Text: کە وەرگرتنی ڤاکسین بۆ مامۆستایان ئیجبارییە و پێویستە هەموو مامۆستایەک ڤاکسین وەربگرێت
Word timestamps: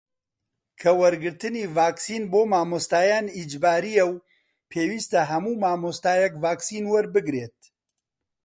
کە 0.79 0.91
وەرگرتنی 1.01 1.63
ڤاکسین 1.75 2.23
بۆ 2.31 2.41
مامۆستایان 2.51 3.25
ئیجبارییە 3.37 4.05
و 4.07 4.21
پێویستە 4.71 5.21
هەموو 5.31 5.59
مامۆستایەک 5.63 6.33
ڤاکسین 6.43 6.83
وەربگرێت 6.89 7.57